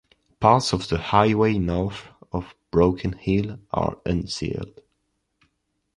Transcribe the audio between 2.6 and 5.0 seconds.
Broken Hill are unsealed.